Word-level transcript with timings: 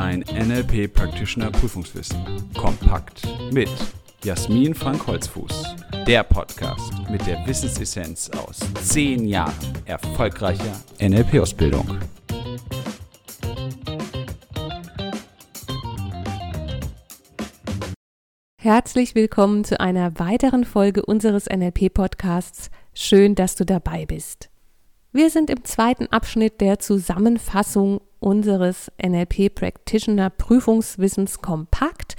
Dein 0.00 0.20
NLP 0.20 0.94
Practitioner 0.94 1.50
Prüfungswissen. 1.50 2.24
Kompakt 2.56 3.26
mit 3.52 3.68
Jasmin 4.22 4.72
Frank 4.72 5.04
Holzfuß. 5.08 5.74
Der 6.06 6.22
Podcast 6.22 6.92
mit 7.10 7.26
der 7.26 7.44
Wissensessenz 7.48 8.30
aus 8.30 8.60
zehn 8.80 9.26
Jahren 9.26 9.52
erfolgreicher 9.86 10.80
NLP-Ausbildung. 11.00 11.98
Herzlich 18.60 19.16
willkommen 19.16 19.64
zu 19.64 19.80
einer 19.80 20.16
weiteren 20.20 20.64
Folge 20.64 21.04
unseres 21.04 21.46
NLP-Podcasts. 21.46 22.70
Schön, 22.94 23.34
dass 23.34 23.56
du 23.56 23.66
dabei 23.66 24.06
bist. 24.06 24.48
Wir 25.10 25.28
sind 25.30 25.50
im 25.50 25.64
zweiten 25.64 26.06
Abschnitt 26.06 26.60
der 26.60 26.78
Zusammenfassung 26.78 28.00
unseres 28.20 28.90
NLP 29.04 29.54
Practitioner 29.54 30.30
Prüfungswissens 30.30 31.40
kompakt. 31.40 32.16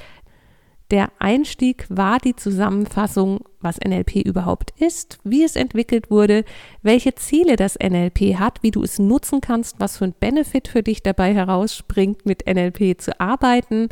Der 0.92 1.12
Einstieg 1.20 1.86
war 1.90 2.18
die 2.18 2.36
Zusammenfassung, 2.36 3.42
was 3.62 3.80
NLP 3.80 4.26
überhaupt 4.26 4.72
ist, 4.80 5.20
wie 5.24 5.44
es 5.44 5.56
entwickelt 5.56 6.10
wurde, 6.10 6.44
welche 6.82 7.14
Ziele 7.14 7.58
das 7.58 7.78
NLP 7.78 8.40
hat, 8.40 8.64
wie 8.64 8.72
du 8.72 8.82
es 8.82 8.98
nutzen 8.98 9.40
kannst, 9.40 9.80
was 9.80 9.98
für 9.98 10.06
ein 10.06 10.16
Benefit 10.20 10.68
für 10.68 10.82
dich 10.82 11.04
dabei 11.04 11.34
herausspringt, 11.36 12.26
mit 12.26 12.48
NLP 12.48 13.00
zu 13.00 13.20
arbeiten, 13.20 13.90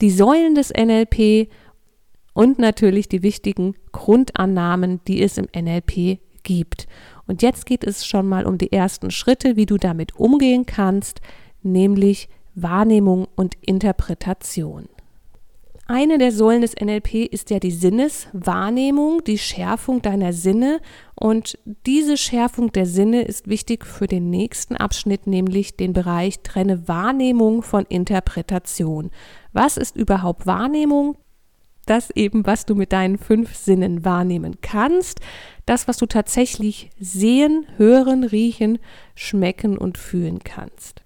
die 0.00 0.10
Säulen 0.10 0.56
des 0.56 0.72
NLP 0.72 1.48
und 2.32 2.58
natürlich 2.58 3.08
die 3.08 3.22
wichtigen 3.22 3.74
Grundannahmen, 3.92 5.00
die 5.06 5.22
es 5.22 5.38
im 5.38 5.46
NLP 5.54 6.18
gibt. 6.42 6.88
Und 7.30 7.42
jetzt 7.42 7.64
geht 7.64 7.84
es 7.84 8.04
schon 8.04 8.26
mal 8.26 8.44
um 8.44 8.58
die 8.58 8.72
ersten 8.72 9.12
Schritte, 9.12 9.54
wie 9.54 9.64
du 9.64 9.76
damit 9.76 10.16
umgehen 10.16 10.66
kannst, 10.66 11.20
nämlich 11.62 12.28
Wahrnehmung 12.56 13.28
und 13.36 13.54
Interpretation. 13.60 14.88
Eine 15.86 16.18
der 16.18 16.32
Säulen 16.32 16.62
des 16.62 16.74
NLP 16.74 17.14
ist 17.30 17.50
ja 17.50 17.60
die 17.60 17.70
Sinneswahrnehmung, 17.70 19.22
die 19.22 19.38
Schärfung 19.38 20.02
deiner 20.02 20.32
Sinne. 20.32 20.80
Und 21.14 21.56
diese 21.86 22.16
Schärfung 22.16 22.72
der 22.72 22.86
Sinne 22.86 23.22
ist 23.22 23.46
wichtig 23.46 23.86
für 23.86 24.08
den 24.08 24.28
nächsten 24.28 24.74
Abschnitt, 24.74 25.28
nämlich 25.28 25.76
den 25.76 25.92
Bereich 25.92 26.40
Trenne 26.40 26.88
Wahrnehmung 26.88 27.62
von 27.62 27.84
Interpretation. 27.84 29.12
Was 29.52 29.76
ist 29.76 29.94
überhaupt 29.94 30.48
Wahrnehmung? 30.48 31.16
Das 31.90 32.10
eben, 32.10 32.46
was 32.46 32.66
du 32.66 32.74
mit 32.74 32.92
deinen 32.92 33.18
fünf 33.18 33.54
Sinnen 33.54 34.04
wahrnehmen 34.04 34.58
kannst, 34.60 35.20
das, 35.66 35.88
was 35.88 35.98
du 35.98 36.06
tatsächlich 36.06 36.90
sehen, 36.98 37.66
hören, 37.76 38.24
riechen, 38.24 38.78
schmecken 39.14 39.76
und 39.76 39.98
fühlen 39.98 40.38
kannst. 40.44 41.02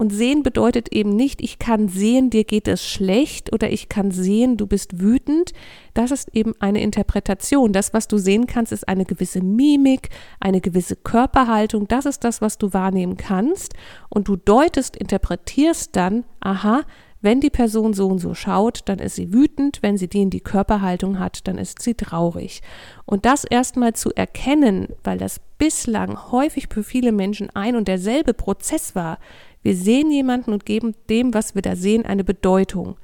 Und 0.00 0.08
sehen 0.14 0.42
bedeutet 0.42 0.94
eben 0.94 1.14
nicht, 1.14 1.42
ich 1.42 1.58
kann 1.58 1.88
sehen, 1.88 2.30
dir 2.30 2.44
geht 2.44 2.68
es 2.68 2.82
schlecht 2.82 3.52
oder 3.52 3.70
ich 3.70 3.90
kann 3.90 4.10
sehen, 4.10 4.56
du 4.56 4.66
bist 4.66 4.98
wütend. 4.98 5.52
Das 5.92 6.10
ist 6.10 6.34
eben 6.34 6.54
eine 6.58 6.80
Interpretation. 6.80 7.74
Das, 7.74 7.92
was 7.92 8.08
du 8.08 8.16
sehen 8.16 8.46
kannst, 8.46 8.72
ist 8.72 8.88
eine 8.88 9.04
gewisse 9.04 9.42
Mimik, 9.42 10.08
eine 10.40 10.62
gewisse 10.62 10.96
Körperhaltung. 10.96 11.86
Das 11.86 12.06
ist 12.06 12.24
das, 12.24 12.40
was 12.40 12.56
du 12.56 12.72
wahrnehmen 12.72 13.18
kannst. 13.18 13.74
Und 14.08 14.28
du 14.28 14.36
deutest, 14.36 14.96
interpretierst 14.96 15.94
dann, 15.94 16.24
aha, 16.40 16.84
wenn 17.22 17.40
die 17.40 17.50
Person 17.50 17.92
so 17.92 18.06
und 18.06 18.18
so 18.18 18.34
schaut, 18.34 18.80
dann 18.86 18.98
ist 18.98 19.16
sie 19.16 19.32
wütend, 19.32 19.82
wenn 19.82 19.98
sie 19.98 20.08
die 20.08 20.22
in 20.22 20.30
die 20.30 20.40
Körperhaltung 20.40 21.18
hat, 21.18 21.46
dann 21.46 21.58
ist 21.58 21.82
sie 21.82 21.94
traurig. 21.94 22.62
Und 23.04 23.26
das 23.26 23.44
erstmal 23.44 23.92
zu 23.94 24.10
erkennen, 24.14 24.88
weil 25.04 25.18
das 25.18 25.40
bislang 25.58 26.32
häufig 26.32 26.68
für 26.72 26.82
viele 26.82 27.12
Menschen 27.12 27.50
ein 27.50 27.76
und 27.76 27.88
derselbe 27.88 28.32
Prozess 28.32 28.94
war. 28.94 29.18
Wir 29.62 29.76
sehen 29.76 30.10
jemanden 30.10 30.52
und 30.52 30.64
geben 30.64 30.94
dem, 31.10 31.34
was 31.34 31.54
wir 31.54 31.62
da 31.62 31.76
sehen, 31.76 32.06
eine 32.06 32.24
Bedeutung. 32.24 32.96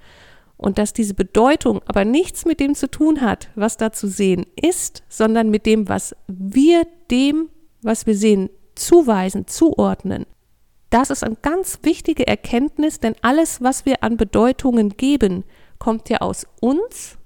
Und 0.56 0.78
dass 0.78 0.94
diese 0.94 1.12
Bedeutung 1.12 1.82
aber 1.86 2.06
nichts 2.06 2.46
mit 2.46 2.60
dem 2.60 2.74
zu 2.74 2.90
tun 2.90 3.20
hat, 3.20 3.50
was 3.54 3.76
da 3.76 3.92
zu 3.92 4.08
sehen 4.08 4.46
ist, 4.60 5.02
sondern 5.10 5.50
mit 5.50 5.66
dem, 5.66 5.88
was 5.90 6.16
wir 6.26 6.86
dem, 7.10 7.50
was 7.82 8.06
wir 8.06 8.16
sehen, 8.16 8.48
zuweisen, 8.74 9.46
zuordnen. 9.46 10.24
Das 10.96 11.10
ist 11.10 11.22
eine 11.22 11.36
ganz 11.36 11.80
wichtige 11.82 12.26
Erkenntnis, 12.26 13.00
denn 13.00 13.16
alles, 13.20 13.60
was 13.60 13.84
wir 13.84 14.02
an 14.02 14.16
Bedeutungen 14.16 14.96
geben, 14.96 15.44
kommt 15.78 16.08
ja 16.08 16.22
aus 16.22 16.46
uns, 16.58 17.18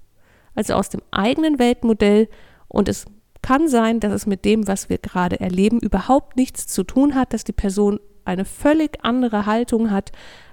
also 0.55 0.73
aus 0.73 0.89
dem 0.89 1.01
eigenen 1.11 1.57
Weltmodell 1.57 2.27
und 2.67 2.89
es 2.89 3.05
kann 3.41 3.69
sein, 3.69 4.01
dass 4.01 4.11
es 4.11 4.25
mit 4.25 4.43
dem, 4.43 4.67
was 4.67 4.89
wir 4.89 4.97
gerade 4.97 5.39
erleben, 5.39 5.79
überhaupt 5.79 6.35
nichts 6.35 6.67
zu 6.67 6.83
tun 6.83 7.15
hat, 7.15 7.31
dass 7.31 7.45
die 7.45 7.53
Person 7.53 8.01
eine 8.25 8.43
völlig 8.43 9.05
andere 9.05 9.45
Haltung 9.45 9.89
hat, 9.89 10.11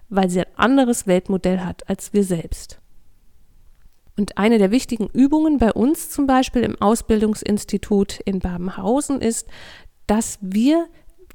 weil 0.08 0.30
sie 0.30 0.42
ein 0.42 0.54
anderes 0.54 1.08
Weltmodell 1.08 1.58
hat 1.58 1.90
als 1.90 2.12
wir 2.12 2.22
selbst. 2.22 2.78
Und 4.16 4.38
eine 4.38 4.58
der 4.58 4.70
wichtigen 4.70 5.08
Übungen 5.08 5.58
bei 5.58 5.72
uns 5.72 6.08
zum 6.08 6.28
Beispiel 6.28 6.62
im 6.62 6.80
Ausbildungsinstitut 6.80 8.20
in 8.20 8.38
Babenhausen 8.38 9.20
ist, 9.20 9.48
dass 10.06 10.38
wir 10.40 10.86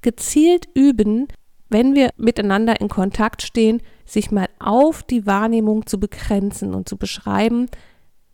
gezielt 0.02 0.70
üben, 0.76 1.28
wenn 1.69 1.96
wir 1.96 2.12
miteinander 2.18 2.79
in 2.79 2.90
Kontakt 2.90 3.41
stehen, 3.41 3.81
sich 4.06 4.31
mal 4.31 4.47
auf 4.59 5.03
die 5.03 5.25
Wahrnehmung 5.25 5.85
zu 5.85 6.00
begrenzen 6.00 6.74
und 6.74 6.88
zu 6.88 6.97
beschreiben, 6.97 7.68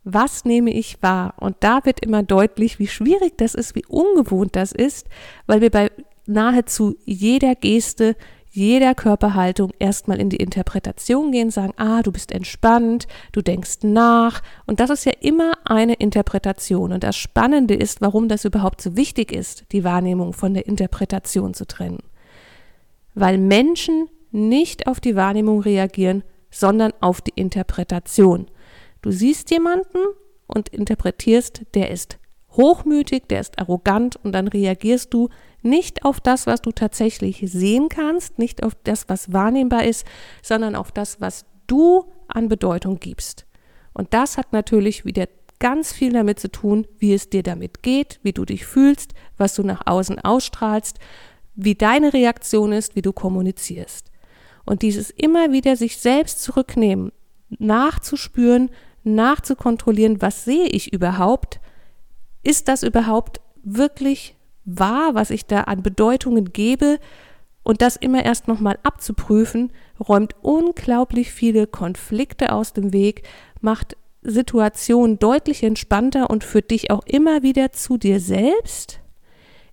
was 0.04 0.44
nehme 0.44 0.72
ich 0.72 1.02
wahr? 1.02 1.34
Und 1.38 1.56
da 1.60 1.84
wird 1.84 2.00
immer 2.00 2.22
deutlich, 2.22 2.78
wie 2.78 2.86
schwierig 2.86 3.36
das 3.36 3.54
ist, 3.54 3.74
wie 3.74 3.84
ungewohnt 3.86 4.56
das 4.56 4.72
ist, 4.72 5.06
weil 5.46 5.60
wir 5.60 5.70
bei 5.70 5.90
nahezu 6.26 6.96
jeder 7.04 7.54
Geste, 7.54 8.16
jeder 8.52 8.94
Körperhaltung 8.94 9.70
erstmal 9.78 10.18
in 10.18 10.28
die 10.28 10.38
Interpretation 10.38 11.30
gehen, 11.30 11.50
sagen, 11.50 11.72
ah, 11.76 12.02
du 12.02 12.10
bist 12.10 12.32
entspannt, 12.32 13.06
du 13.32 13.42
denkst 13.42 13.78
nach. 13.82 14.42
Und 14.66 14.80
das 14.80 14.90
ist 14.90 15.04
ja 15.04 15.12
immer 15.20 15.52
eine 15.64 15.94
Interpretation. 15.94 16.92
Und 16.92 17.04
das 17.04 17.16
Spannende 17.16 17.74
ist, 17.74 18.00
warum 18.00 18.28
das 18.28 18.44
überhaupt 18.44 18.80
so 18.80 18.96
wichtig 18.96 19.32
ist, 19.32 19.66
die 19.70 19.84
Wahrnehmung 19.84 20.32
von 20.32 20.54
der 20.54 20.66
Interpretation 20.66 21.54
zu 21.54 21.66
trennen 21.66 22.00
weil 23.14 23.38
Menschen 23.38 24.08
nicht 24.30 24.86
auf 24.86 25.00
die 25.00 25.16
Wahrnehmung 25.16 25.60
reagieren, 25.60 26.22
sondern 26.50 26.92
auf 27.00 27.20
die 27.20 27.32
Interpretation. 27.34 28.46
Du 29.02 29.10
siehst 29.10 29.50
jemanden 29.50 29.98
und 30.46 30.68
interpretierst, 30.68 31.62
der 31.74 31.90
ist 31.90 32.18
hochmütig, 32.52 33.28
der 33.28 33.40
ist 33.40 33.58
arrogant 33.58 34.16
und 34.16 34.32
dann 34.32 34.48
reagierst 34.48 35.14
du 35.14 35.28
nicht 35.62 36.04
auf 36.04 36.20
das, 36.20 36.46
was 36.46 36.62
du 36.62 36.72
tatsächlich 36.72 37.42
sehen 37.46 37.88
kannst, 37.88 38.38
nicht 38.38 38.62
auf 38.62 38.74
das, 38.82 39.08
was 39.08 39.32
wahrnehmbar 39.32 39.84
ist, 39.84 40.06
sondern 40.42 40.74
auf 40.74 40.90
das, 40.90 41.20
was 41.20 41.44
du 41.66 42.04
an 42.28 42.48
Bedeutung 42.48 42.98
gibst. 42.98 43.46
Und 43.92 44.14
das 44.14 44.38
hat 44.38 44.52
natürlich 44.52 45.04
wieder 45.04 45.26
ganz 45.58 45.92
viel 45.92 46.12
damit 46.12 46.40
zu 46.40 46.50
tun, 46.50 46.86
wie 46.98 47.12
es 47.12 47.28
dir 47.28 47.42
damit 47.42 47.82
geht, 47.82 48.18
wie 48.22 48.32
du 48.32 48.44
dich 48.44 48.64
fühlst, 48.64 49.12
was 49.36 49.54
du 49.54 49.62
nach 49.62 49.86
außen 49.86 50.18
ausstrahlst 50.18 50.98
wie 51.64 51.74
deine 51.74 52.12
Reaktion 52.12 52.72
ist, 52.72 52.96
wie 52.96 53.02
du 53.02 53.12
kommunizierst. 53.12 54.10
Und 54.64 54.82
dieses 54.82 55.10
immer 55.10 55.52
wieder 55.52 55.76
sich 55.76 55.98
selbst 55.98 56.42
zurücknehmen, 56.42 57.12
nachzuspüren, 57.58 58.70
nachzukontrollieren, 59.04 60.22
was 60.22 60.44
sehe 60.44 60.66
ich 60.66 60.92
überhaupt? 60.92 61.60
Ist 62.42 62.68
das 62.68 62.82
überhaupt 62.82 63.40
wirklich 63.62 64.36
wahr, 64.64 65.14
was 65.14 65.30
ich 65.30 65.46
da 65.46 65.62
an 65.62 65.82
Bedeutungen 65.82 66.52
gebe? 66.52 66.98
Und 67.62 67.82
das 67.82 67.96
immer 67.96 68.24
erst 68.24 68.48
nochmal 68.48 68.78
abzuprüfen, 68.82 69.72
räumt 69.98 70.34
unglaublich 70.42 71.30
viele 71.32 71.66
Konflikte 71.66 72.52
aus 72.52 72.72
dem 72.72 72.92
Weg, 72.92 73.22
macht 73.60 73.96
Situationen 74.22 75.18
deutlich 75.18 75.62
entspannter 75.62 76.30
und 76.30 76.44
führt 76.44 76.70
dich 76.70 76.90
auch 76.90 77.04
immer 77.06 77.42
wieder 77.42 77.72
zu 77.72 77.96
dir 77.96 78.20
selbst 78.20 79.00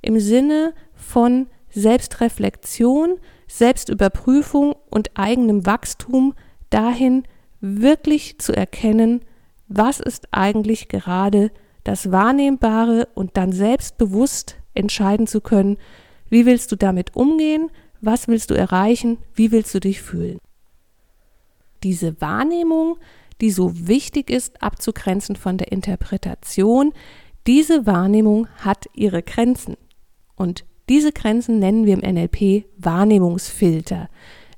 im 0.02 0.20
Sinne 0.20 0.74
von 0.96 1.48
Selbstreflexion, 1.70 3.20
Selbstüberprüfung 3.48 4.76
und 4.90 5.12
eigenem 5.16 5.66
Wachstum 5.66 6.34
dahin, 6.70 7.24
wirklich 7.60 8.40
zu 8.40 8.56
erkennen, 8.56 9.22
was 9.68 10.00
ist 10.00 10.28
eigentlich 10.32 10.88
gerade 10.88 11.52
das 11.84 12.12
Wahrnehmbare 12.12 13.08
und 13.16 13.38
dann 13.38 13.52
selbstbewusst 13.52 14.58
entscheiden 14.74 15.28
zu 15.28 15.42
können, 15.42 15.78
wie 16.30 16.46
willst 16.46 16.72
du 16.72 16.76
damit 16.76 17.16
umgehen, 17.16 17.72
was 18.02 18.28
willst 18.28 18.52
du 18.52 18.54
erreichen, 18.54 19.18
wie 19.34 19.52
willst 19.52 19.74
du 19.74 19.80
dich 19.80 20.02
fühlen. 20.02 20.40
Diese 21.84 22.20
Wahrnehmung, 22.22 22.98
die 23.42 23.52
so 23.52 23.88
wichtig 23.88 24.30
ist, 24.30 24.62
abzugrenzen 24.62 25.36
von 25.36 25.58
der 25.58 25.72
Interpretation, 25.72 26.94
diese 27.46 27.86
Wahrnehmung 27.86 28.48
hat 28.58 28.88
ihre 28.94 29.24
Grenzen. 29.24 29.78
Und 30.36 30.66
diese 30.90 31.12
Grenzen 31.12 31.60
nennen 31.60 31.86
wir 31.86 31.94
im 31.94 32.16
NLP 32.16 32.66
Wahrnehmungsfilter. 32.78 34.10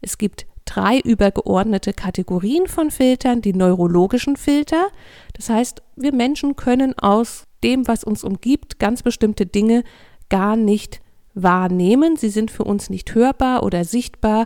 Es 0.01 0.17
gibt 0.17 0.45
drei 0.65 0.99
übergeordnete 0.99 1.93
Kategorien 1.93 2.67
von 2.67 2.91
Filtern, 2.91 3.41
die 3.41 3.53
neurologischen 3.53 4.35
Filter. 4.35 4.87
Das 5.33 5.49
heißt, 5.49 5.81
wir 5.95 6.13
Menschen 6.13 6.55
können 6.55 6.97
aus 6.97 7.45
dem, 7.63 7.87
was 7.87 8.03
uns 8.03 8.23
umgibt, 8.23 8.79
ganz 8.79 9.01
bestimmte 9.03 9.45
Dinge 9.45 9.83
gar 10.29 10.55
nicht 10.55 11.01
wahrnehmen. 11.33 12.15
Sie 12.15 12.29
sind 12.29 12.51
für 12.51 12.63
uns 12.63 12.89
nicht 12.89 13.15
hörbar 13.15 13.63
oder 13.63 13.83
sichtbar. 13.83 14.45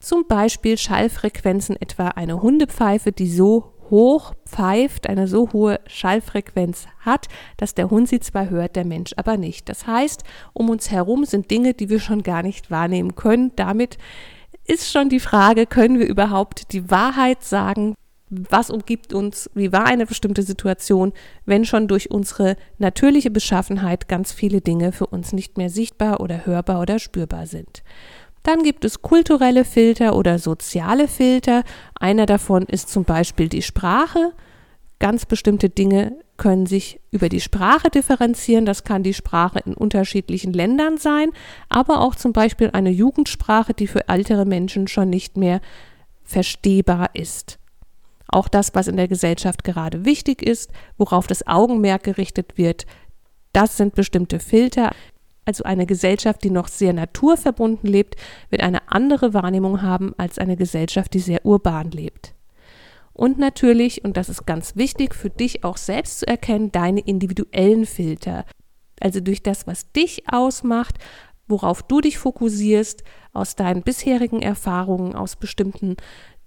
Zum 0.00 0.26
Beispiel 0.26 0.76
Schallfrequenzen, 0.78 1.76
etwa 1.76 2.08
eine 2.08 2.42
Hundepfeife, 2.42 3.12
die 3.12 3.30
so 3.30 3.74
hoch 3.90 4.34
pfeift, 4.46 5.08
eine 5.08 5.28
so 5.28 5.52
hohe 5.52 5.80
Schallfrequenz 5.86 6.86
hat, 7.00 7.26
dass 7.56 7.74
der 7.74 7.90
Hund 7.90 8.08
sie 8.08 8.20
zwar 8.20 8.50
hört, 8.50 8.76
der 8.76 8.84
Mensch 8.84 9.12
aber 9.16 9.36
nicht. 9.36 9.68
Das 9.68 9.86
heißt, 9.86 10.24
um 10.52 10.70
uns 10.70 10.90
herum 10.90 11.24
sind 11.24 11.50
Dinge, 11.50 11.74
die 11.74 11.88
wir 11.88 12.00
schon 12.00 12.22
gar 12.22 12.42
nicht 12.42 12.70
wahrnehmen 12.70 13.14
können. 13.14 13.52
Damit 13.56 13.98
ist 14.66 14.90
schon 14.90 15.08
die 15.08 15.20
Frage, 15.20 15.66
können 15.66 15.98
wir 15.98 16.06
überhaupt 16.06 16.72
die 16.72 16.90
Wahrheit 16.90 17.42
sagen? 17.42 17.94
Was 18.30 18.70
umgibt 18.70 19.12
uns? 19.12 19.50
Wie 19.54 19.72
war 19.72 19.86
eine 19.86 20.06
bestimmte 20.06 20.44
Situation, 20.44 21.12
wenn 21.46 21.64
schon 21.64 21.88
durch 21.88 22.12
unsere 22.12 22.56
natürliche 22.78 23.30
Beschaffenheit 23.30 24.06
ganz 24.06 24.30
viele 24.30 24.60
Dinge 24.60 24.92
für 24.92 25.06
uns 25.06 25.32
nicht 25.32 25.58
mehr 25.58 25.68
sichtbar 25.68 26.20
oder 26.20 26.46
hörbar 26.46 26.80
oder 26.80 27.00
spürbar 27.00 27.46
sind? 27.46 27.82
Dann 28.42 28.62
gibt 28.62 28.84
es 28.84 29.02
kulturelle 29.02 29.64
Filter 29.64 30.16
oder 30.16 30.38
soziale 30.38 31.08
Filter. 31.08 31.62
Einer 31.98 32.26
davon 32.26 32.62
ist 32.62 32.88
zum 32.88 33.04
Beispiel 33.04 33.48
die 33.48 33.62
Sprache. 33.62 34.32
Ganz 34.98 35.26
bestimmte 35.26 35.68
Dinge 35.68 36.16
können 36.36 36.66
sich 36.66 37.00
über 37.10 37.28
die 37.28 37.40
Sprache 37.40 37.90
differenzieren. 37.90 38.64
Das 38.64 38.84
kann 38.84 39.02
die 39.02 39.14
Sprache 39.14 39.60
in 39.64 39.74
unterschiedlichen 39.74 40.52
Ländern 40.52 40.96
sein, 40.96 41.30
aber 41.68 42.00
auch 42.00 42.14
zum 42.14 42.32
Beispiel 42.32 42.70
eine 42.72 42.90
Jugendsprache, 42.90 43.74
die 43.74 43.86
für 43.86 44.08
ältere 44.08 44.46
Menschen 44.46 44.88
schon 44.88 45.10
nicht 45.10 45.36
mehr 45.36 45.60
verstehbar 46.22 47.10
ist. 47.14 47.58
Auch 48.28 48.48
das, 48.48 48.74
was 48.74 48.86
in 48.88 48.96
der 48.96 49.08
Gesellschaft 49.08 49.64
gerade 49.64 50.04
wichtig 50.04 50.42
ist, 50.42 50.70
worauf 50.96 51.26
das 51.26 51.46
Augenmerk 51.46 52.04
gerichtet 52.04 52.56
wird, 52.56 52.86
das 53.52 53.76
sind 53.76 53.94
bestimmte 53.94 54.38
Filter. 54.38 54.92
Also 55.44 55.64
eine 55.64 55.86
Gesellschaft, 55.86 56.44
die 56.44 56.50
noch 56.50 56.68
sehr 56.68 56.92
naturverbunden 56.92 57.88
lebt, 57.88 58.16
wird 58.50 58.62
eine 58.62 58.90
andere 58.90 59.34
Wahrnehmung 59.34 59.82
haben 59.82 60.14
als 60.16 60.38
eine 60.38 60.56
Gesellschaft, 60.56 61.14
die 61.14 61.18
sehr 61.18 61.44
urban 61.44 61.90
lebt. 61.90 62.34
Und 63.12 63.38
natürlich, 63.38 64.04
und 64.04 64.16
das 64.16 64.28
ist 64.28 64.46
ganz 64.46 64.76
wichtig 64.76 65.14
für 65.14 65.30
dich 65.30 65.64
auch 65.64 65.76
selbst 65.76 66.20
zu 66.20 66.26
erkennen, 66.26 66.72
deine 66.72 67.00
individuellen 67.00 67.84
Filter. 67.84 68.44
Also 69.00 69.20
durch 69.20 69.42
das, 69.42 69.66
was 69.66 69.90
dich 69.92 70.22
ausmacht, 70.30 70.96
worauf 71.48 71.82
du 71.82 72.00
dich 72.00 72.18
fokussierst, 72.18 73.02
aus 73.32 73.56
deinen 73.56 73.82
bisherigen 73.82 74.42
Erfahrungen, 74.42 75.14
aus 75.14 75.36
bestimmten 75.36 75.96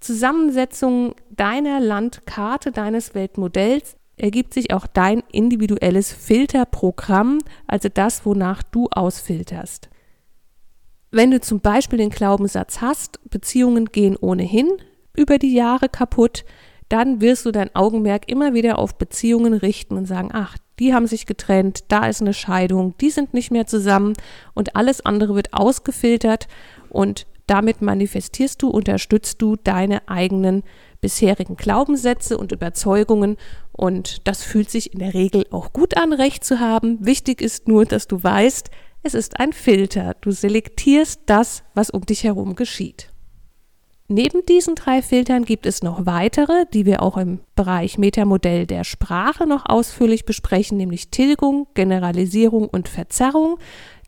Zusammensetzungen 0.00 1.14
deiner 1.30 1.80
Landkarte, 1.80 2.72
deines 2.72 3.14
Weltmodells, 3.14 3.96
ergibt 4.16 4.54
sich 4.54 4.72
auch 4.72 4.86
dein 4.86 5.22
individuelles 5.32 6.12
Filterprogramm, 6.12 7.38
also 7.66 7.88
das, 7.88 8.24
wonach 8.24 8.62
du 8.62 8.88
ausfilterst. 8.90 9.90
Wenn 11.10 11.30
du 11.30 11.40
zum 11.40 11.60
Beispiel 11.60 11.98
den 11.98 12.10
Glaubenssatz 12.10 12.80
hast, 12.80 13.20
Beziehungen 13.30 13.86
gehen 13.86 14.16
ohnehin 14.16 14.68
über 15.16 15.38
die 15.38 15.54
Jahre 15.54 15.88
kaputt, 15.88 16.44
dann 16.88 17.20
wirst 17.20 17.46
du 17.46 17.50
dein 17.50 17.74
Augenmerk 17.74 18.28
immer 18.28 18.52
wieder 18.54 18.78
auf 18.78 18.98
Beziehungen 18.98 19.54
richten 19.54 19.96
und 19.96 20.06
sagen, 20.06 20.30
ach, 20.32 20.58
die 20.78 20.92
haben 20.92 21.06
sich 21.06 21.26
getrennt, 21.26 21.84
da 21.88 22.06
ist 22.06 22.20
eine 22.20 22.34
Scheidung, 22.34 22.96
die 23.00 23.10
sind 23.10 23.32
nicht 23.32 23.50
mehr 23.50 23.66
zusammen 23.66 24.14
und 24.54 24.76
alles 24.76 25.04
andere 25.06 25.34
wird 25.34 25.52
ausgefiltert 25.52 26.48
und 26.88 27.26
damit 27.46 27.82
manifestierst 27.82 28.60
du, 28.62 28.70
unterstützt 28.70 29.40
du 29.42 29.56
deine 29.56 30.08
eigenen 30.08 30.62
bisherigen 31.00 31.56
Glaubenssätze 31.56 32.38
und 32.38 32.52
Überzeugungen 32.52 33.36
und 33.76 34.26
das 34.26 34.42
fühlt 34.42 34.70
sich 34.70 34.92
in 34.92 35.00
der 35.00 35.14
Regel 35.14 35.46
auch 35.50 35.72
gut 35.72 35.96
an, 35.96 36.12
recht 36.12 36.44
zu 36.44 36.60
haben. 36.60 37.04
Wichtig 37.04 37.40
ist 37.40 37.68
nur, 37.68 37.84
dass 37.84 38.06
du 38.06 38.22
weißt, 38.22 38.70
es 39.02 39.14
ist 39.14 39.40
ein 39.40 39.52
Filter. 39.52 40.14
Du 40.20 40.30
selektierst 40.30 41.22
das, 41.26 41.62
was 41.74 41.90
um 41.90 42.06
dich 42.06 42.24
herum 42.24 42.54
geschieht. 42.54 43.10
Neben 44.06 44.44
diesen 44.46 44.74
drei 44.74 45.02
Filtern 45.02 45.44
gibt 45.44 45.66
es 45.66 45.82
noch 45.82 46.06
weitere, 46.06 46.66
die 46.72 46.86
wir 46.86 47.02
auch 47.02 47.16
im 47.16 47.40
Bereich 47.56 47.98
Metamodell 47.98 48.66
der 48.66 48.84
Sprache 48.84 49.46
noch 49.46 49.66
ausführlich 49.66 50.24
besprechen, 50.24 50.76
nämlich 50.76 51.08
Tilgung, 51.08 51.66
Generalisierung 51.74 52.68
und 52.68 52.88
Verzerrung. 52.88 53.58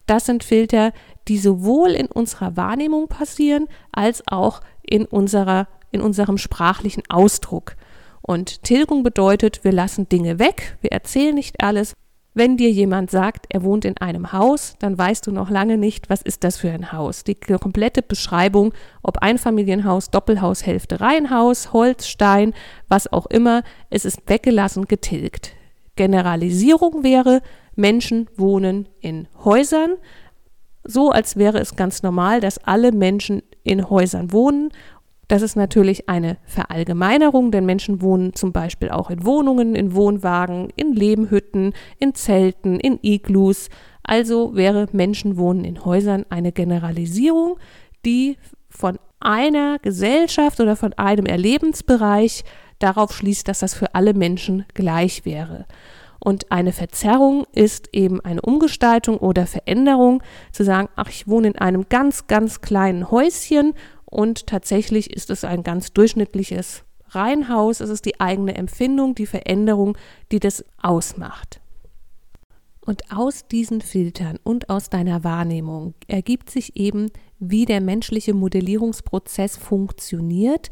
Das 0.06 0.26
sind 0.26 0.44
Filter, 0.44 0.92
die 1.28 1.38
sowohl 1.38 1.90
in 1.90 2.06
unserer 2.06 2.56
Wahrnehmung 2.56 3.08
passieren 3.08 3.66
als 3.90 4.22
auch 4.28 4.60
in 4.82 5.06
unserer 5.06 5.66
in 5.92 6.00
unserem 6.02 6.36
sprachlichen 6.36 7.02
Ausdruck. 7.08 7.76
Und 8.26 8.64
Tilgung 8.64 9.04
bedeutet, 9.04 9.62
wir 9.62 9.70
lassen 9.70 10.08
Dinge 10.08 10.40
weg, 10.40 10.76
wir 10.80 10.90
erzählen 10.90 11.34
nicht 11.34 11.62
alles. 11.62 11.92
Wenn 12.34 12.56
dir 12.56 12.70
jemand 12.70 13.08
sagt, 13.08 13.46
er 13.50 13.62
wohnt 13.62 13.84
in 13.84 13.96
einem 13.98 14.32
Haus, 14.32 14.74
dann 14.80 14.98
weißt 14.98 15.28
du 15.28 15.30
noch 15.30 15.48
lange 15.48 15.78
nicht, 15.78 16.10
was 16.10 16.22
ist 16.22 16.42
das 16.42 16.58
für 16.58 16.70
ein 16.70 16.90
Haus. 16.90 17.22
Die 17.22 17.36
komplette 17.36 18.02
Beschreibung, 18.02 18.74
ob 19.04 19.18
Einfamilienhaus, 19.18 20.10
Doppelhaus, 20.10 20.66
Hälfte 20.66 21.00
Reihenhaus, 21.00 21.72
Holz, 21.72 22.08
Stein, 22.08 22.52
was 22.88 23.10
auch 23.10 23.26
immer, 23.26 23.62
es 23.90 24.04
ist 24.04 24.28
weggelassen, 24.28 24.86
getilgt. 24.86 25.52
Generalisierung 25.94 27.04
wäre, 27.04 27.42
Menschen 27.76 28.28
wohnen 28.36 28.88
in 29.00 29.28
Häusern, 29.44 29.92
so 30.82 31.10
als 31.10 31.36
wäre 31.36 31.58
es 31.58 31.76
ganz 31.76 32.02
normal, 32.02 32.40
dass 32.40 32.58
alle 32.58 32.92
Menschen 32.92 33.42
in 33.62 33.88
Häusern 33.88 34.32
wohnen 34.32 34.70
das 35.28 35.42
ist 35.42 35.56
natürlich 35.56 36.08
eine 36.08 36.38
Verallgemeinerung, 36.44 37.50
denn 37.50 37.66
Menschen 37.66 38.00
wohnen 38.00 38.34
zum 38.34 38.52
Beispiel 38.52 38.90
auch 38.90 39.10
in 39.10 39.24
Wohnungen, 39.24 39.74
in 39.74 39.94
Wohnwagen, 39.94 40.68
in 40.76 40.92
Lehmhütten, 40.92 41.72
in 41.98 42.14
Zelten, 42.14 42.78
in 42.78 42.98
Iglus. 43.02 43.68
Also 44.04 44.54
wäre 44.54 44.86
Menschenwohnen 44.92 45.64
in 45.64 45.84
Häusern 45.84 46.24
eine 46.30 46.52
Generalisierung, 46.52 47.58
die 48.04 48.36
von 48.68 48.98
einer 49.18 49.78
Gesellschaft 49.80 50.60
oder 50.60 50.76
von 50.76 50.92
einem 50.92 51.26
Erlebensbereich 51.26 52.44
darauf 52.78 53.12
schließt, 53.12 53.48
dass 53.48 53.60
das 53.60 53.74
für 53.74 53.94
alle 53.94 54.14
Menschen 54.14 54.64
gleich 54.74 55.24
wäre. 55.24 55.66
Und 56.20 56.50
eine 56.50 56.72
Verzerrung 56.72 57.46
ist 57.52 57.88
eben 57.92 58.20
eine 58.20 58.42
Umgestaltung 58.42 59.18
oder 59.18 59.46
Veränderung, 59.46 60.22
zu 60.52 60.64
sagen, 60.64 60.88
ach, 60.96 61.08
ich 61.08 61.28
wohne 61.28 61.48
in 61.48 61.58
einem 61.58 61.88
ganz, 61.88 62.26
ganz 62.26 62.60
kleinen 62.60 63.10
Häuschen 63.10 63.74
und 64.06 64.46
tatsächlich 64.46 65.12
ist 65.12 65.30
es 65.30 65.44
ein 65.44 65.62
ganz 65.62 65.92
durchschnittliches 65.92 66.84
Reihenhaus. 67.08 67.80
Es 67.80 67.90
ist 67.90 68.04
die 68.04 68.20
eigene 68.20 68.54
Empfindung, 68.54 69.14
die 69.14 69.26
Veränderung, 69.26 69.98
die 70.32 70.40
das 70.40 70.64
ausmacht. 70.80 71.60
Und 72.80 73.10
aus 73.10 73.48
diesen 73.48 73.80
Filtern 73.80 74.38
und 74.44 74.70
aus 74.70 74.90
deiner 74.90 75.24
Wahrnehmung 75.24 75.94
ergibt 76.06 76.50
sich 76.50 76.76
eben, 76.76 77.10
wie 77.40 77.64
der 77.64 77.80
menschliche 77.80 78.32
Modellierungsprozess 78.32 79.56
funktioniert, 79.56 80.70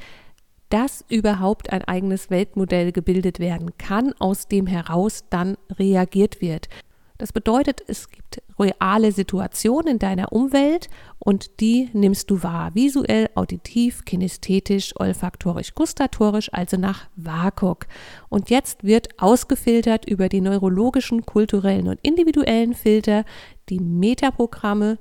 dass 0.69 1.05
überhaupt 1.09 1.73
ein 1.73 1.83
eigenes 1.83 2.31
Weltmodell 2.31 2.93
gebildet 2.93 3.41
werden 3.41 3.77
kann, 3.79 4.13
aus 4.21 4.47
dem 4.47 4.67
heraus 4.67 5.25
dann 5.29 5.57
reagiert 5.71 6.41
wird. 6.41 6.69
Das 7.17 7.33
bedeutet, 7.33 7.81
es 7.87 8.11
gibt 8.11 8.43
reale 8.59 9.13
Situationen 9.13 9.87
in 9.87 9.99
deiner 10.01 10.33
Umwelt 10.33 10.89
und 11.21 11.61
die 11.61 11.89
nimmst 11.93 12.29
du 12.29 12.43
wahr, 12.43 12.75
visuell, 12.75 13.31
auditiv, 13.37 14.05
kinästhetisch, 14.05 14.99
olfaktorisch, 14.99 15.77
gustatorisch, 15.77 16.53
also 16.53 16.77
nach 16.77 17.07
WAKOK. 17.15 17.87
Und 18.29 18.51
jetzt 18.51 18.83
wird 18.83 19.21
ausgefiltert 19.21 20.07
über 20.07 20.29
die 20.29 20.41
neurologischen, 20.41 21.25
kulturellen 21.25 21.87
und 21.87 22.01
individuellen 22.03 22.75
Filter, 22.75 23.25
die 23.69 23.79
Metaprogramme 23.79 24.99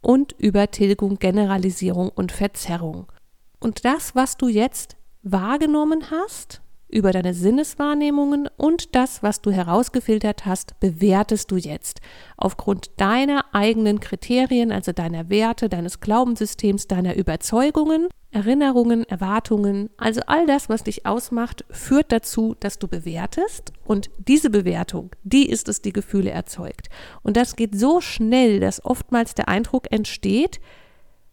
und 0.00 0.36
über 0.38 0.70
Tilgung, 0.70 1.18
Generalisierung 1.18 2.08
und 2.10 2.30
Verzerrung. 2.30 3.10
Und 3.58 3.84
das, 3.84 4.14
was 4.14 4.36
du 4.36 4.46
jetzt 4.46 4.96
wahrgenommen 5.24 6.12
hast, 6.12 6.62
über 6.88 7.12
deine 7.12 7.34
Sinneswahrnehmungen 7.34 8.48
und 8.56 8.94
das, 8.94 9.22
was 9.22 9.40
du 9.42 9.50
herausgefiltert 9.50 10.46
hast, 10.46 10.78
bewertest 10.80 11.50
du 11.50 11.56
jetzt. 11.56 12.00
Aufgrund 12.36 12.90
deiner 12.96 13.44
eigenen 13.52 14.00
Kriterien, 14.00 14.72
also 14.72 14.92
deiner 14.92 15.28
Werte, 15.28 15.68
deines 15.68 16.00
Glaubenssystems, 16.00 16.86
deiner 16.86 17.16
Überzeugungen, 17.16 18.08
Erinnerungen, 18.30 19.04
Erwartungen, 19.04 19.88
also 19.96 20.20
all 20.26 20.46
das, 20.46 20.68
was 20.68 20.84
dich 20.84 21.06
ausmacht, 21.06 21.64
führt 21.70 22.12
dazu, 22.12 22.54
dass 22.60 22.78
du 22.78 22.86
bewertest 22.86 23.72
und 23.84 24.10
diese 24.18 24.50
Bewertung, 24.50 25.10
die 25.22 25.48
ist 25.48 25.68
es, 25.68 25.80
die 25.80 25.92
Gefühle 25.92 26.30
erzeugt. 26.30 26.88
Und 27.22 27.36
das 27.36 27.56
geht 27.56 27.78
so 27.78 28.00
schnell, 28.00 28.60
dass 28.60 28.84
oftmals 28.84 29.34
der 29.34 29.48
Eindruck 29.48 29.90
entsteht, 29.90 30.60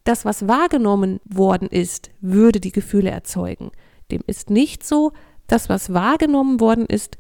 das, 0.06 0.24
was 0.24 0.48
wahrgenommen 0.48 1.20
worden 1.26 1.68
ist, 1.68 2.12
würde 2.22 2.62
die 2.62 2.72
Gefühle 2.72 3.10
erzeugen. 3.10 3.72
Dem 4.12 4.22
ist 4.28 4.50
nicht 4.50 4.86
so, 4.86 5.12
das, 5.48 5.70
was 5.70 5.94
wahrgenommen 5.94 6.60
worden 6.60 6.86
ist, 6.86 7.18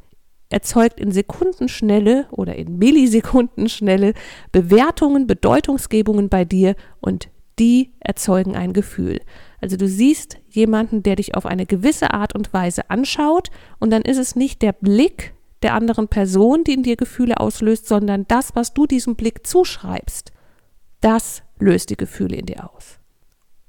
erzeugt 0.49 0.99
in 0.99 1.11
Sekundenschnelle 1.11 2.27
oder 2.31 2.55
in 2.55 2.77
Millisekundenschnelle 2.77 4.13
Bewertungen, 4.51 5.27
Bedeutungsgebungen 5.27 6.29
bei 6.29 6.45
dir 6.45 6.75
und 7.01 7.29
die 7.57 7.93
erzeugen 7.99 8.55
ein 8.55 8.73
Gefühl. 8.73 9.21
Also 9.61 9.77
du 9.77 9.87
siehst 9.87 10.37
jemanden, 10.49 11.03
der 11.03 11.15
dich 11.15 11.35
auf 11.35 11.45
eine 11.45 11.65
gewisse 11.65 12.13
Art 12.13 12.35
und 12.35 12.53
Weise 12.53 12.89
anschaut 12.89 13.49
und 13.79 13.89
dann 13.91 14.03
ist 14.03 14.17
es 14.17 14.35
nicht 14.35 14.61
der 14.61 14.73
Blick 14.73 15.33
der 15.61 15.73
anderen 15.73 16.07
Person, 16.07 16.63
die 16.63 16.73
in 16.73 16.83
dir 16.83 16.95
Gefühle 16.95 17.39
auslöst, 17.39 17.87
sondern 17.87 18.27
das, 18.27 18.55
was 18.55 18.73
du 18.73 18.85
diesem 18.85 19.15
Blick 19.15 19.47
zuschreibst, 19.47 20.31
das 21.01 21.43
löst 21.59 21.89
die 21.89 21.97
Gefühle 21.97 22.35
in 22.35 22.45
dir 22.45 22.69
aus. 22.71 22.94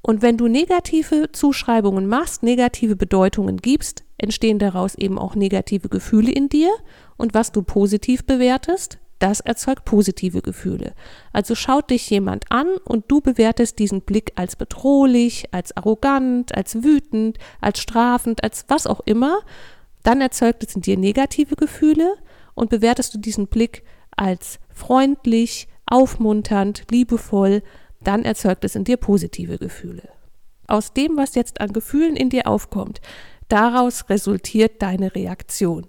Und 0.07 0.23
wenn 0.23 0.37
du 0.37 0.47
negative 0.47 1.33
Zuschreibungen 1.33 2.07
machst, 2.07 2.45
negative 2.45 2.95
Bedeutungen 2.95 3.57
gibst, 3.57 4.05
entstehen 4.19 4.61
daraus 4.61 4.95
eben 4.95 5.19
auch 5.19 5.35
negative 5.35 5.89
Gefühle 5.89 6.31
in 6.31 6.49
dir. 6.49 6.71
Und 7.17 7.35
was 7.35 7.51
du 7.51 7.63
positiv 7.63 8.25
bewertest, 8.25 8.99
das 9.19 9.41
erzeugt 9.41 9.85
positive 9.85 10.43
Gefühle. 10.43 10.95
Also 11.33 11.57
schaut 11.57 11.91
dich 11.91 12.09
jemand 12.09 12.45
an 12.53 12.69
und 12.85 13.07
du 13.09 13.21
bewertest 13.21 13.81
diesen 13.81 14.03
Blick 14.03 14.31
als 14.37 14.55
bedrohlich, 14.55 15.53
als 15.53 15.77
arrogant, 15.77 16.55
als 16.55 16.85
wütend, 16.85 17.39
als 17.61 17.81
strafend, 17.81 18.45
als 18.45 18.67
was 18.69 18.87
auch 18.87 19.01
immer. 19.07 19.41
Dann 20.05 20.21
erzeugt 20.21 20.63
es 20.63 20.77
in 20.77 20.83
dir 20.83 20.97
negative 20.97 21.57
Gefühle 21.57 22.15
und 22.55 22.71
bewertest 22.71 23.13
du 23.13 23.19
diesen 23.19 23.49
Blick 23.49 23.83
als 24.17 24.61
freundlich, 24.73 25.67
aufmunternd, 25.85 26.85
liebevoll, 26.93 27.65
dann 28.07 28.25
erzeugt 28.25 28.65
es 28.65 28.75
in 28.75 28.85
dir 28.85 28.97
positive 28.97 29.59
Gefühle. 29.59 30.09
Aus 30.69 30.93
dem, 30.93 31.17
was 31.17 31.35
jetzt 31.35 31.61
an 31.61 31.73
Gefühlen 31.73 32.17
in 32.17 32.31
dir 32.31 32.47
aufkommt, 32.47 33.01
daraus 33.49 34.09
resultiert 34.09 34.83
deine 34.83 35.15
Reaktion. 35.15 35.87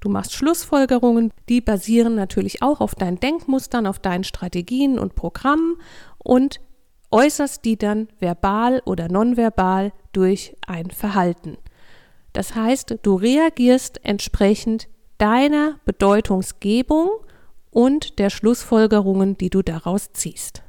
Du 0.00 0.08
machst 0.08 0.34
Schlussfolgerungen, 0.34 1.32
die 1.48 1.60
basieren 1.60 2.14
natürlich 2.14 2.62
auch 2.62 2.80
auf 2.80 2.94
deinen 2.94 3.20
Denkmustern, 3.20 3.86
auf 3.86 3.98
deinen 3.98 4.24
Strategien 4.24 4.98
und 4.98 5.14
Programmen 5.14 5.76
und 6.18 6.60
äußerst 7.10 7.64
die 7.64 7.76
dann 7.76 8.08
verbal 8.18 8.82
oder 8.84 9.08
nonverbal 9.08 9.92
durch 10.12 10.56
ein 10.66 10.90
Verhalten. 10.90 11.56
Das 12.32 12.54
heißt, 12.54 12.98
du 13.02 13.14
reagierst 13.14 14.00
entsprechend 14.04 14.88
deiner 15.18 15.80
Bedeutungsgebung 15.86 17.10
und 17.70 18.18
der 18.18 18.28
Schlussfolgerungen, 18.28 19.38
die 19.38 19.48
du 19.48 19.62
daraus 19.62 20.12
ziehst. 20.12 20.65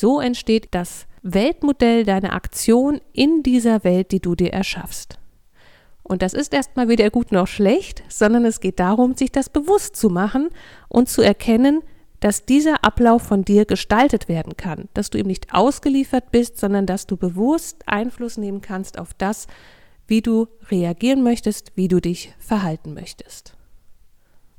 So 0.00 0.20
entsteht 0.20 0.68
das 0.70 1.08
Weltmodell 1.24 2.04
deiner 2.04 2.32
Aktion 2.32 3.00
in 3.12 3.42
dieser 3.42 3.82
Welt, 3.82 4.12
die 4.12 4.20
du 4.20 4.36
dir 4.36 4.52
erschaffst. 4.52 5.18
Und 6.04 6.22
das 6.22 6.34
ist 6.34 6.54
erstmal 6.54 6.86
weder 6.86 7.10
gut 7.10 7.32
noch 7.32 7.48
schlecht, 7.48 8.04
sondern 8.06 8.44
es 8.44 8.60
geht 8.60 8.78
darum, 8.78 9.16
sich 9.16 9.32
das 9.32 9.48
bewusst 9.48 9.96
zu 9.96 10.08
machen 10.08 10.50
und 10.88 11.08
zu 11.08 11.20
erkennen, 11.20 11.82
dass 12.20 12.46
dieser 12.46 12.84
Ablauf 12.84 13.22
von 13.22 13.44
dir 13.44 13.64
gestaltet 13.64 14.28
werden 14.28 14.56
kann, 14.56 14.88
dass 14.94 15.10
du 15.10 15.18
ihm 15.18 15.26
nicht 15.26 15.52
ausgeliefert 15.52 16.30
bist, 16.30 16.58
sondern 16.58 16.86
dass 16.86 17.08
du 17.08 17.16
bewusst 17.16 17.82
Einfluss 17.86 18.36
nehmen 18.36 18.60
kannst 18.60 19.00
auf 19.00 19.14
das, 19.14 19.48
wie 20.06 20.22
du 20.22 20.46
reagieren 20.70 21.24
möchtest, 21.24 21.72
wie 21.74 21.88
du 21.88 22.00
dich 22.00 22.32
verhalten 22.38 22.94
möchtest. 22.94 23.57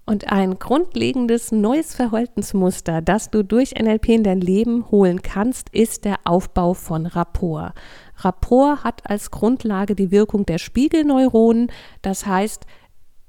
Und 0.10 0.32
ein 0.32 0.58
grundlegendes 0.58 1.52
neues 1.52 1.94
Verhaltensmuster, 1.94 3.00
das 3.00 3.30
du 3.30 3.44
durch 3.44 3.76
NLP 3.80 4.10
in 4.10 4.24
dein 4.24 4.42
Leben 4.42 4.90
holen 4.90 5.22
kannst, 5.22 5.70
ist 5.70 6.04
der 6.04 6.16
Aufbau 6.24 6.74
von 6.74 7.06
Rapport. 7.06 7.76
Rapport 8.18 8.84
hat 8.84 9.08
als 9.08 9.30
Grundlage 9.30 9.94
die 9.94 10.10
Wirkung 10.10 10.48
der 10.48 10.58
Spiegelneuronen, 10.58 11.72
das 12.02 12.26
heißt 12.26 12.66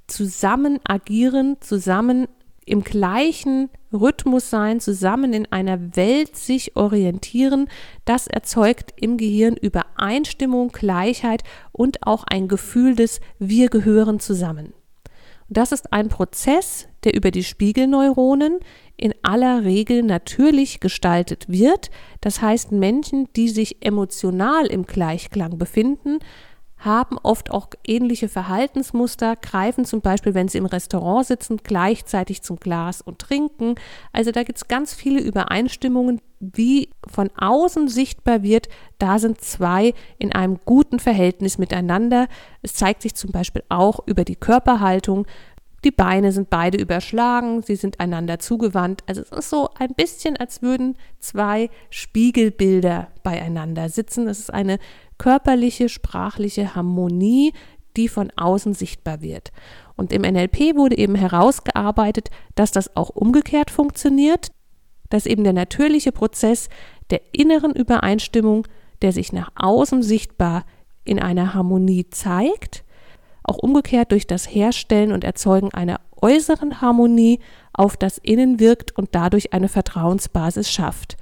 zusammen 0.06 0.78
agieren, 0.82 1.58
zusammen 1.60 2.28
im 2.64 2.82
gleichen 2.82 3.68
Rhythmus 3.92 4.48
sein, 4.48 4.80
zusammen 4.80 5.34
in 5.34 5.52
einer 5.52 5.94
Welt 5.96 6.34
sich 6.34 6.76
orientieren, 6.76 7.68
das 8.06 8.26
erzeugt 8.26 8.94
im 8.96 9.18
Gehirn 9.18 9.56
Übereinstimmung, 9.56 10.68
Gleichheit 10.68 11.42
und 11.72 12.06
auch 12.06 12.24
ein 12.24 12.48
Gefühl 12.48 12.94
des 12.96 13.20
Wir 13.38 13.68
gehören 13.68 14.18
zusammen. 14.18 14.72
Das 15.52 15.72
ist 15.72 15.92
ein 15.92 16.08
Prozess, 16.08 16.86
der 17.02 17.14
über 17.14 17.32
die 17.32 17.42
Spiegelneuronen 17.42 18.60
in 18.96 19.12
aller 19.22 19.64
Regel 19.64 20.04
natürlich 20.04 20.78
gestaltet 20.78 21.48
wird. 21.48 21.90
Das 22.20 22.40
heißt, 22.40 22.70
Menschen, 22.70 23.28
die 23.34 23.48
sich 23.48 23.84
emotional 23.84 24.66
im 24.66 24.86
Gleichklang 24.86 25.58
befinden, 25.58 26.20
haben 26.80 27.18
oft 27.22 27.50
auch 27.50 27.68
ähnliche 27.86 28.28
Verhaltensmuster, 28.28 29.36
greifen 29.36 29.84
zum 29.84 30.00
Beispiel, 30.00 30.34
wenn 30.34 30.48
sie 30.48 30.58
im 30.58 30.66
Restaurant 30.66 31.26
sitzen, 31.26 31.58
gleichzeitig 31.62 32.42
zum 32.42 32.56
Glas 32.56 33.02
und 33.02 33.18
trinken. 33.18 33.74
Also 34.12 34.32
da 34.32 34.42
gibt 34.42 34.56
es 34.58 34.68
ganz 34.68 34.94
viele 34.94 35.20
Übereinstimmungen, 35.20 36.20
wie 36.40 36.88
von 37.06 37.30
außen 37.36 37.88
sichtbar 37.88 38.42
wird, 38.42 38.68
da 38.98 39.18
sind 39.18 39.42
zwei 39.42 39.92
in 40.18 40.32
einem 40.32 40.58
guten 40.64 40.98
Verhältnis 40.98 41.58
miteinander. 41.58 42.28
Es 42.62 42.72
zeigt 42.72 43.02
sich 43.02 43.14
zum 43.14 43.30
Beispiel 43.30 43.62
auch 43.68 44.00
über 44.06 44.24
die 44.24 44.36
Körperhaltung. 44.36 45.26
Die 45.84 45.90
Beine 45.90 46.32
sind 46.32 46.50
beide 46.50 46.78
überschlagen, 46.78 47.62
sie 47.62 47.76
sind 47.76 48.00
einander 48.00 48.38
zugewandt. 48.38 49.02
Also 49.06 49.22
es 49.22 49.30
ist 49.30 49.50
so 49.50 49.70
ein 49.78 49.94
bisschen, 49.94 50.36
als 50.36 50.60
würden 50.60 50.96
zwei 51.18 51.70
Spiegelbilder 51.90 53.08
beieinander 53.22 53.88
sitzen. 53.88 54.28
Es 54.28 54.38
ist 54.38 54.52
eine 54.52 54.78
körperliche, 55.20 55.90
sprachliche 55.90 56.74
Harmonie, 56.74 57.52
die 57.98 58.08
von 58.08 58.32
außen 58.36 58.72
sichtbar 58.72 59.20
wird. 59.20 59.52
Und 59.94 60.14
im 60.14 60.22
NLP 60.22 60.76
wurde 60.76 60.96
eben 60.96 61.14
herausgearbeitet, 61.14 62.30
dass 62.54 62.72
das 62.72 62.96
auch 62.96 63.10
umgekehrt 63.10 63.70
funktioniert, 63.70 64.48
dass 65.10 65.26
eben 65.26 65.44
der 65.44 65.52
natürliche 65.52 66.10
Prozess 66.10 66.70
der 67.10 67.20
inneren 67.32 67.72
Übereinstimmung, 67.72 68.66
der 69.02 69.12
sich 69.12 69.30
nach 69.30 69.50
außen 69.56 70.02
sichtbar 70.02 70.64
in 71.04 71.18
einer 71.18 71.52
Harmonie 71.52 72.08
zeigt, 72.08 72.82
auch 73.42 73.58
umgekehrt 73.58 74.12
durch 74.12 74.26
das 74.26 74.46
Herstellen 74.46 75.12
und 75.12 75.24
Erzeugen 75.24 75.74
einer 75.74 76.00
äußeren 76.22 76.80
Harmonie 76.80 77.40
auf 77.74 77.98
das 77.98 78.16
Innen 78.16 78.58
wirkt 78.58 78.96
und 78.96 79.10
dadurch 79.12 79.52
eine 79.52 79.68
Vertrauensbasis 79.68 80.70
schafft. 80.70 81.18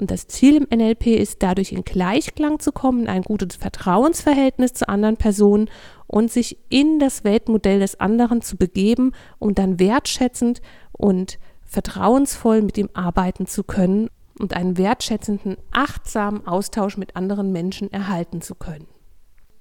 Und 0.00 0.10
das 0.10 0.26
Ziel 0.26 0.56
im 0.56 0.66
NLP 0.74 1.08
ist 1.08 1.42
dadurch 1.42 1.72
in 1.72 1.84
Gleichklang 1.84 2.58
zu 2.58 2.72
kommen, 2.72 3.06
ein 3.06 3.20
gutes 3.20 3.56
Vertrauensverhältnis 3.56 4.72
zu 4.72 4.88
anderen 4.88 5.18
Personen 5.18 5.68
und 6.06 6.32
sich 6.32 6.56
in 6.70 6.98
das 6.98 7.22
Weltmodell 7.22 7.80
des 7.80 8.00
anderen 8.00 8.40
zu 8.40 8.56
begeben, 8.56 9.12
um 9.38 9.54
dann 9.54 9.78
wertschätzend 9.78 10.62
und 10.92 11.38
vertrauensvoll 11.66 12.62
mit 12.62 12.78
ihm 12.78 12.88
arbeiten 12.94 13.44
zu 13.44 13.62
können 13.62 14.08
und 14.38 14.56
einen 14.56 14.78
wertschätzenden, 14.78 15.58
achtsamen 15.70 16.46
Austausch 16.46 16.96
mit 16.96 17.14
anderen 17.14 17.52
Menschen 17.52 17.92
erhalten 17.92 18.40
zu 18.40 18.54
können. 18.54 18.86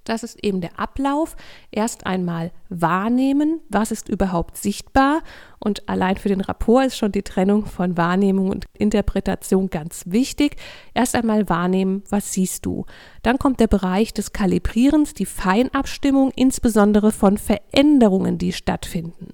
Das 0.10 0.24
ist 0.24 0.44
eben 0.44 0.60
der 0.60 0.80
Ablauf. 0.80 1.36
Erst 1.70 2.08
einmal 2.08 2.52
wahrnehmen, 2.70 3.62
was 3.70 3.92
ist 3.92 4.10
überhaupt 4.10 4.58
sichtbar. 4.58 5.22
Und 5.60 5.88
allein 5.88 6.18
für 6.18 6.30
den 6.30 6.42
Rapport 6.42 6.88
ist 6.88 6.98
schon 6.98 7.12
die 7.12 7.22
Trennung 7.22 7.68
von 7.68 7.96
Wahrnehmung 7.96 8.50
und 8.50 8.66
Interpretation 8.74 9.70
ganz 9.70 10.06
wichtig. 10.08 10.56
Erst 10.96 11.14
einmal 11.14 11.48
wahrnehmen, 11.48 12.02
was 12.10 12.34
siehst 12.34 12.66
du. 12.66 12.88
Dann 13.22 13.38
kommt 13.38 13.60
der 13.60 13.68
Bereich 13.68 14.12
des 14.12 14.34
Kalibrierens, 14.34 15.14
die 15.14 15.28
Feinabstimmung, 15.28 16.32
insbesondere 16.36 17.12
von 17.12 17.38
Veränderungen, 17.38 18.40
die 18.40 18.52
stattfinden. 18.52 19.28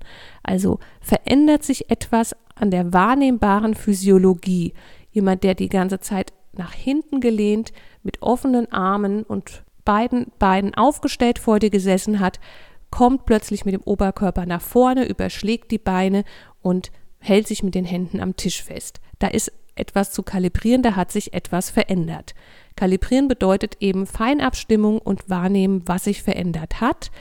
Also 0.44 0.80
verändert 1.00 1.64
sich 1.64 1.90
etwas 1.90 2.36
an 2.54 2.70
der 2.70 2.92
wahrnehmbaren 2.92 3.76
Physiologie. 3.76 4.74
Jemand, 5.14 5.46
der 5.46 5.56
die 5.56 5.70
ganze 5.70 6.02
Zeit 6.02 6.34
nach 6.52 6.74
hinten 6.74 7.22
gelehnt, 7.22 7.72
mit 8.04 8.22
offenen 8.22 8.70
Armen 8.74 9.24
und 9.24 9.64
beiden 9.86 10.32
Beinen 10.40 10.74
aufgestellt 10.74 11.40
vor 11.40 11.60
dir 11.60 11.70
gesessen 11.70 12.20
hat, 12.20 12.40
kommt 12.92 13.26
plötzlich 13.26 13.66
mit 13.66 13.74
dem 13.74 13.82
Oberkörper 13.82 14.46
nach 14.46 14.62
vorne, 14.62 15.06
überschlägt 15.06 15.72
die 15.72 15.78
Beine 15.78 16.24
und 16.62 16.92
hält 17.20 17.48
sich 17.48 17.64
mit 17.64 17.76
den 17.76 17.86
Händen 17.86 18.20
am 18.20 18.36
Tisch 18.36 18.64
fest. 18.64 19.00
Da 19.20 19.28
ist 19.28 19.52
etwas 19.76 20.12
zu 20.12 20.24
kalibrieren, 20.24 20.82
da 20.82 20.96
hat 20.96 21.12
sich 21.12 21.34
etwas 21.34 21.70
verändert. 21.70 22.34
Kalibrieren 22.76 23.28
bedeutet 23.28 23.78
eben 23.80 24.06
Feinabstimmung 24.06 25.00
und 25.00 25.30
wahrnehmen, 25.30 25.84
was 25.86 26.06
sich 26.06 26.24
verändert 26.24 26.82
hat. 26.82 27.12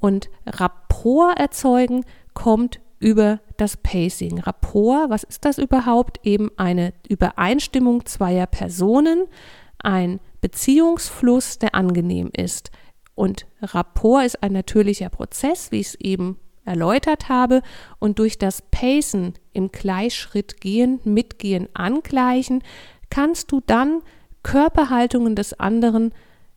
Und 0.00 0.30
Rapport 0.46 1.38
erzeugen 1.38 2.04
kommt 2.34 2.80
über 3.00 3.40
das 3.56 3.76
Pacing. 3.76 4.38
Rapport, 4.40 5.10
was 5.10 5.24
ist 5.24 5.44
das 5.44 5.58
überhaupt? 5.58 6.24
Eben 6.24 6.50
eine 6.56 6.92
Übereinstimmung 7.08 8.06
zweier 8.06 8.46
Personen, 8.46 9.26
ein 9.78 10.20
Beziehungsfluss, 10.40 11.58
der 11.58 11.74
angenehm 11.74 12.30
ist. 12.36 12.70
Und 13.14 13.46
Rapport 13.60 14.24
ist 14.24 14.42
ein 14.42 14.52
natürlicher 14.52 15.08
Prozess, 15.08 15.72
wie 15.72 15.80
ich 15.80 15.88
es 15.88 15.94
eben 15.96 16.38
erläutert 16.64 17.28
habe. 17.28 17.62
Und 17.98 18.18
durch 18.18 18.38
das 18.38 18.62
Pacen 18.70 19.34
im 19.52 19.72
Gleichschritt 19.72 20.60
gehen, 20.60 21.00
mitgehen, 21.04 21.68
angleichen, 21.74 22.62
kannst 23.10 23.50
du 23.50 23.60
dann 23.66 24.02
Körperhaltungen 24.42 25.34
des 25.34 25.58
anderen 25.58 26.12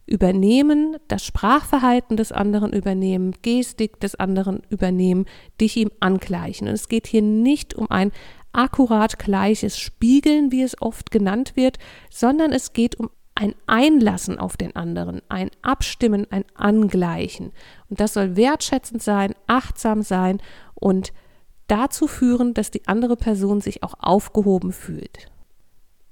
übernehmen, 0.06 0.98
das 1.08 1.26
Sprachverhalten 1.26 2.18
des 2.18 2.32
anderen 2.32 2.74
übernehmen, 2.74 3.34
Gestik 3.42 4.00
des 4.00 4.16
anderen 4.16 4.62
übernehmen, 4.70 5.26
dich 5.60 5.78
ihm 5.78 5.90
angleichen. 6.00 6.68
Und 6.68 6.74
es 6.74 6.90
geht 6.90 7.08
hier 7.08 7.22
nicht 7.22 7.74
um 7.74 7.90
ein 7.90 8.12
akkurat 8.54 9.20
gleiches 9.20 9.80
Spiegeln, 9.80 10.52
wie 10.52 10.64
es 10.64 10.82
oft 10.82 11.12
genannt 11.12 11.56
wird, 11.56 11.78
sondern 12.10 12.52
es 12.52 12.74
geht 12.74 12.96
um 12.96 13.10
ein 13.36 13.56
Einlassen 13.66 14.38
auf 14.38 14.58
den 14.58 14.76
anderen, 14.76 15.22
ein 15.30 15.50
Abstimmen, 15.62 16.28
ein 16.30 16.46
Angleichen. 16.56 17.52
Und 17.90 18.00
das 18.00 18.14
soll 18.14 18.36
wertschätzend 18.36 19.02
sein, 19.02 19.34
achtsam 19.48 20.04
sein 20.04 20.42
und 20.76 21.14
dazu 21.68 22.08
führen, 22.08 22.54
dass 22.54 22.72
die 22.72 22.88
andere 22.88 23.16
Person 23.16 23.62
sich 23.62 23.84
auch 23.84 23.96
aufgehoben 24.00 24.74
fühlt. 24.74 25.32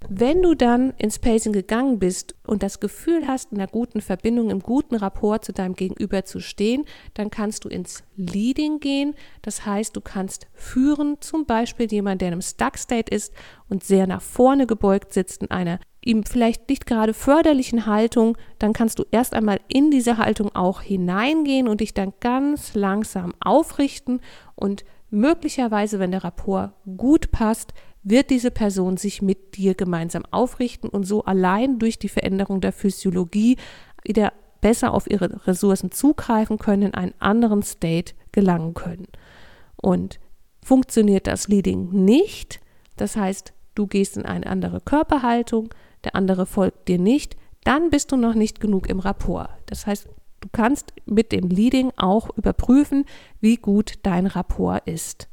Wenn 0.08 0.42
du 0.42 0.56
dann 0.56 0.92
ins 0.98 1.20
Pacing 1.20 1.52
gegangen 1.52 2.00
bist 2.00 2.34
und 2.48 2.64
das 2.64 2.80
Gefühl 2.80 3.28
hast, 3.28 3.52
in 3.52 3.58
einer 3.58 3.68
guten 3.68 4.00
Verbindung, 4.00 4.50
im 4.50 4.62
guten 4.62 4.96
Rapport 4.96 5.44
zu 5.44 5.52
deinem 5.52 5.76
Gegenüber 5.76 6.24
zu 6.24 6.40
stehen, 6.40 6.86
dann 7.16 7.30
kannst 7.30 7.66
du 7.66 7.70
ins 7.70 8.04
Leading 8.16 8.80
gehen. 8.80 9.14
Das 9.42 9.66
heißt, 9.66 9.96
du 9.96 10.02
kannst 10.02 10.48
führen, 10.54 11.18
zum 11.20 11.46
Beispiel 11.46 11.92
jemand, 11.92 12.22
der 12.22 12.30
in 12.30 12.34
einem 12.34 12.42
Stuck 12.42 12.78
State 12.78 13.14
ist 13.14 13.34
und 13.68 13.84
sehr 13.84 14.08
nach 14.08 14.22
vorne 14.22 14.68
gebeugt 14.68 15.14
sitzt, 15.14 15.42
in 15.42 15.52
einer 15.52 15.80
ihm 16.02 16.24
vielleicht 16.24 16.70
nicht 16.70 16.86
gerade 16.86 17.14
förderlichen 17.14 17.86
Haltung, 17.86 18.38
dann 18.58 18.72
kannst 18.72 19.00
du 19.00 19.06
erst 19.12 19.34
einmal 19.34 19.60
in 19.68 19.92
diese 19.92 20.18
Haltung 20.18 20.56
auch 20.56 20.82
hineingehen 20.82 21.68
und 21.68 21.82
dich 21.82 21.94
dann 21.94 22.14
ganz 22.22 22.74
langsam 22.74 23.34
aufrichten 23.42 24.22
und 24.56 24.86
möglicherweise, 25.10 26.00
wenn 26.00 26.12
der 26.12 26.24
Rapport 26.24 26.72
gut 26.98 27.32
passt, 27.32 27.74
wird 28.04 28.30
diese 28.30 28.52
Person 28.52 28.98
sich 28.98 29.22
mit 29.22 29.58
dir 29.58 29.76
gemeinsam 29.76 30.24
aufrichten 30.32 30.90
und 30.90 31.04
so 31.04 31.24
allein 31.26 31.80
durch 31.80 32.00
die 32.00 32.10
Veränderung 32.10 32.62
der 32.62 32.72
Physiologie 32.72 33.58
wieder 34.04 34.34
besser 34.62 34.94
auf 34.94 35.10
ihre 35.10 35.46
Ressourcen 35.48 35.92
zugreifen 35.92 36.58
können, 36.58 36.84
in 36.84 36.94
einen 36.94 37.14
anderen 37.20 37.64
State 37.64 38.14
gelangen 38.32 38.74
können. 38.74 39.08
Und 39.76 40.20
funktioniert 40.64 41.28
das 41.28 41.48
Leading 41.48 41.90
nicht, 41.92 42.60
das 42.98 43.16
heißt, 43.16 43.54
du 43.76 43.88
gehst 43.88 44.18
in 44.18 44.26
eine 44.26 44.46
andere 44.46 44.82
Körperhaltung, 44.82 45.74
der 46.04 46.16
andere 46.16 46.46
folgt 46.46 46.88
dir 46.88 47.00
nicht, 47.00 47.38
dann 47.64 47.90
bist 47.90 48.12
du 48.12 48.18
noch 48.18 48.34
nicht 48.34 48.60
genug 48.60 48.90
im 48.90 49.00
Rapport. 49.00 49.50
Das 49.66 49.88
heißt, 49.88 50.08
du 50.42 50.50
kannst 50.52 50.94
mit 51.06 51.32
dem 51.32 51.50
Leading 51.50 51.92
auch 51.98 52.30
überprüfen, 52.38 53.06
wie 53.40 53.58
gut 53.58 53.94
dein 54.04 54.26
Rapport 54.26 54.88
ist. 54.88 55.30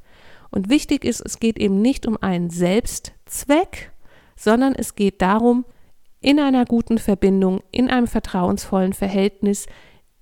Und 0.50 0.69
wichtig 0.69 1.05
ist, 1.05 1.21
es 1.21 1.38
geht 1.38 1.59
eben 1.59 1.81
nicht 1.81 2.07
um 2.07 2.17
einen 2.21 2.50
Selbstzweck, 2.50 3.93
sondern 4.37 4.75
es 4.75 4.95
geht 4.95 5.23
darum, 5.23 5.65
in 6.21 6.41
einer 6.41 6.65
guten 6.65 6.99
Verbindung, 6.99 7.61
in 7.71 7.91
einem 7.91 8.07
vertrauensvollen 8.07 8.93
Verhältnis, 8.93 9.67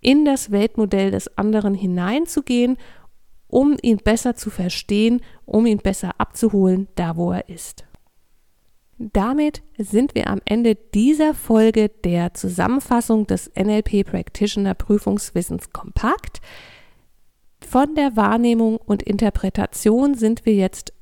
in 0.01 0.25
das 0.25 0.51
Weltmodell 0.51 1.11
des 1.11 1.39
anderen 1.39 1.75
hineinzugehen, 1.75 2.77
um 3.49 3.77
ihn 3.83 3.99
besser 3.99 4.35
zu 4.35 4.51
verstehen, 4.51 5.23
um 5.47 5.67
ihn 5.67 5.79
besser 5.79 6.13
abzuholen, 6.19 6.89
da 6.97 7.17
wo 7.17 7.33
er 7.33 7.49
ist. 7.49 7.85
Damit 8.99 9.63
sind 9.77 10.15
wir 10.15 10.29
am 10.29 10.41
Ende 10.45 10.77
dieser 10.77 11.35
Folge 11.35 11.89
der 11.89 12.35
Zusammenfassung 12.35 13.27
des 13.27 13.51
NLP 13.57 14.05
Practitioner 14.05 14.75
Prüfungswissens 14.75 15.73
kompakt. 15.73 16.41
Von 17.69 17.95
der 17.95 18.17
Wahrnehmung 18.17 18.77
und 18.77 19.03
Interpretation 19.03 20.15
sind 20.15 20.47
wir 20.47 20.55
jetzt 20.55 20.93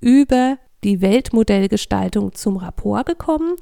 über 0.00 0.58
die 0.82 1.00
Weltmodellgestaltung 1.00 2.32
zum 2.34 2.56
Rapport 2.56 3.06
gekommen 3.06 3.54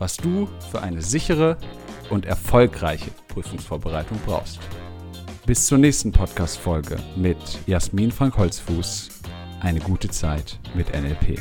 was 0.00 0.16
du 0.16 0.48
für 0.72 0.82
eine 0.82 1.02
sichere 1.02 1.56
und 2.08 2.26
erfolgreiche 2.26 3.10
Prüfungsvorbereitung 3.28 4.18
brauchst. 4.26 4.58
Bis 5.46 5.66
zur 5.66 5.78
nächsten 5.78 6.10
Podcast-Folge 6.10 6.96
mit 7.16 7.36
Jasmin 7.66 8.10
Frank 8.10 8.36
Holzfuß. 8.36 9.10
Eine 9.60 9.80
gute 9.80 10.08
Zeit 10.08 10.58
mit 10.74 10.88
NLP. 10.92 11.38